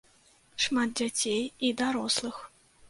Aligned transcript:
Шмат 0.63 0.89
дзяцей 1.01 1.41
і 1.69 1.73
дарослых. 1.85 2.43